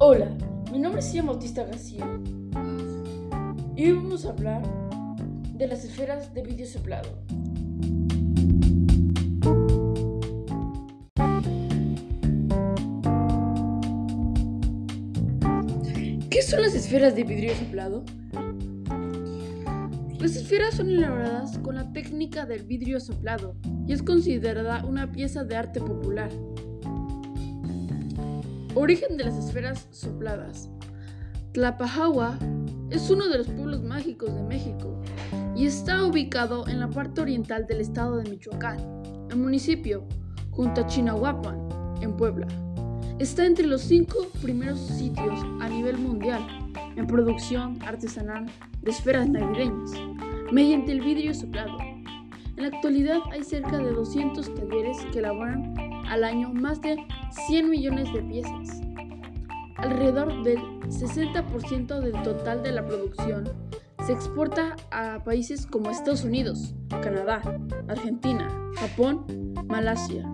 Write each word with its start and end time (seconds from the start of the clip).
Hola, 0.00 0.28
mi 0.70 0.78
nombre 0.78 1.00
es 1.00 1.26
Bautista 1.26 1.64
García 1.64 2.06
y 3.74 3.86
hoy 3.86 3.92
vamos 3.96 4.24
a 4.24 4.30
hablar 4.30 4.62
de 5.54 5.66
las 5.66 5.84
esferas 5.84 6.32
de 6.32 6.42
vidrio 6.44 6.66
soplado. 6.66 7.18
¿Qué 16.30 16.42
son 16.42 16.62
las 16.62 16.76
esferas 16.76 17.16
de 17.16 17.24
vidrio 17.24 17.56
soplado? 17.56 18.04
Las 20.20 20.36
esferas 20.36 20.74
son 20.74 20.90
elaboradas 20.90 21.58
con 21.58 21.74
la 21.74 21.92
técnica 21.92 22.46
del 22.46 22.62
vidrio 22.62 23.00
soplado 23.00 23.56
y 23.88 23.94
es 23.94 24.04
considerada 24.04 24.84
una 24.84 25.10
pieza 25.10 25.42
de 25.42 25.56
arte 25.56 25.80
popular. 25.80 26.30
Origen 28.80 29.16
de 29.16 29.24
las 29.24 29.36
esferas 29.36 29.88
sopladas. 29.90 30.70
Tlapajahua 31.50 32.38
es 32.90 33.10
uno 33.10 33.28
de 33.28 33.38
los 33.38 33.48
pueblos 33.48 33.82
mágicos 33.82 34.32
de 34.32 34.44
México 34.44 35.02
y 35.56 35.66
está 35.66 36.04
ubicado 36.04 36.64
en 36.68 36.78
la 36.78 36.88
parte 36.88 37.20
oriental 37.20 37.66
del 37.66 37.80
estado 37.80 38.18
de 38.18 38.30
Michoacán, 38.30 38.78
el 39.30 39.36
municipio, 39.36 40.06
junto 40.52 40.82
a 40.82 40.86
Chinahuapan, 40.86 41.58
en 42.02 42.16
Puebla. 42.16 42.46
Está 43.18 43.46
entre 43.46 43.66
los 43.66 43.82
cinco 43.82 44.28
primeros 44.40 44.78
sitios 44.78 45.40
a 45.60 45.68
nivel 45.68 45.98
mundial 45.98 46.40
en 46.94 47.04
producción 47.08 47.82
artesanal 47.82 48.46
de 48.82 48.92
esferas 48.92 49.28
navideñas, 49.28 49.90
mediante 50.52 50.92
el 50.92 51.00
vidrio 51.00 51.34
soplado. 51.34 51.76
En 51.80 52.62
la 52.62 52.68
actualidad 52.68 53.18
hay 53.32 53.42
cerca 53.42 53.76
de 53.76 53.90
200 53.90 54.54
talleres 54.54 54.98
que 55.12 55.18
elaboran 55.18 55.87
al 56.08 56.24
año 56.24 56.52
más 56.52 56.80
de 56.80 56.96
100 57.46 57.70
millones 57.70 58.12
de 58.12 58.22
piezas. 58.22 58.80
Alrededor 59.76 60.42
del 60.42 60.58
60% 60.88 62.00
del 62.00 62.22
total 62.22 62.62
de 62.62 62.72
la 62.72 62.84
producción 62.84 63.48
se 64.06 64.12
exporta 64.12 64.76
a 64.90 65.22
países 65.22 65.66
como 65.66 65.90
Estados 65.90 66.24
Unidos, 66.24 66.74
Canadá, 66.88 67.42
Argentina, 67.88 68.48
Japón, 68.76 69.24
Malasia. 69.66 70.32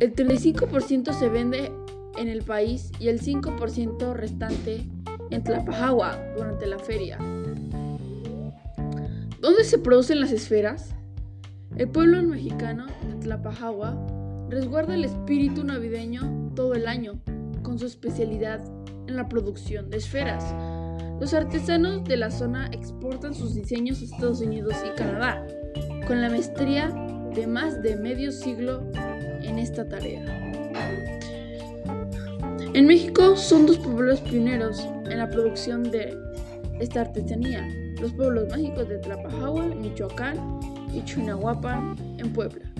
El 0.00 0.14
35% 0.14 1.12
se 1.12 1.28
vende 1.28 1.72
en 2.16 2.28
el 2.28 2.42
país 2.42 2.92
y 3.00 3.08
el 3.08 3.20
5% 3.20 4.12
restante 4.12 4.86
en 5.30 5.42
Tlapajagua 5.42 6.18
durante 6.36 6.66
la 6.66 6.78
feria. 6.78 7.18
¿Dónde 9.40 9.64
se 9.64 9.78
producen 9.78 10.20
las 10.20 10.32
esferas? 10.32 10.94
El 11.76 11.88
pueblo 11.88 12.22
mexicano 12.22 12.86
de 12.86 13.14
Tlapajagua 13.20 13.96
resguarda 14.48 14.94
el 14.94 15.04
espíritu 15.04 15.64
navideño 15.64 16.52
todo 16.54 16.74
el 16.74 16.86
año, 16.86 17.20
con 17.62 17.78
su 17.78 17.86
especialidad 17.86 18.60
en 19.06 19.16
la 19.16 19.28
producción 19.28 19.90
de 19.90 19.98
esferas. 19.98 20.54
Los 21.20 21.34
artesanos 21.34 22.04
de 22.04 22.16
la 22.16 22.30
zona 22.30 22.68
exportan 22.72 23.34
sus 23.34 23.54
diseños 23.54 24.00
a 24.00 24.04
Estados 24.04 24.40
Unidos 24.40 24.74
y 24.86 24.96
Canadá, 24.96 25.46
con 26.06 26.20
la 26.20 26.30
maestría 26.30 26.88
de 27.34 27.46
más 27.46 27.82
de 27.82 27.96
medio 27.96 28.32
siglo 28.32 28.82
en 29.42 29.58
esta 29.58 29.88
tarea. 29.88 30.24
En 32.74 32.86
México 32.86 33.36
son 33.36 33.66
dos 33.66 33.78
pueblos 33.78 34.20
pioneros 34.20 34.86
en 35.10 35.18
la 35.18 35.28
producción 35.28 35.82
de 35.82 36.16
esta 36.80 37.00
artesanía, 37.00 37.66
los 38.00 38.12
pueblos 38.12 38.48
mágicos 38.50 38.88
de 38.88 38.98
Tlapajahua, 38.98 39.66
Michoacán 39.66 40.60
y 40.94 41.02
Chinahuapan, 41.04 41.96
en 42.18 42.32
Puebla. 42.32 42.77